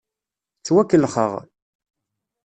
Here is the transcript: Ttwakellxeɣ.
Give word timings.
Ttwakellxeɣ. 0.59 1.33